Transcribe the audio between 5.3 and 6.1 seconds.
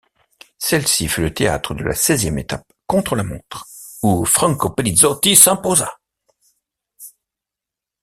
s'imposa.